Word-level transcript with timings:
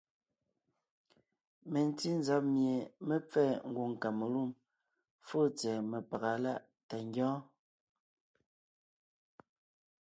Mentí 1.71 2.07
nzab 2.19 2.43
mie 2.53 2.75
mé 3.07 3.15
pfɛ́ɛ 3.29 3.53
ngwòŋ 3.69 3.91
Kamelûm 4.01 4.49
fóo 5.27 5.45
tsɛ̀ɛ 5.57 5.79
mepaga 5.91 6.31
láʼ 6.45 6.59
tà 6.87 6.97
ngyɔ́ɔn. 7.07 7.41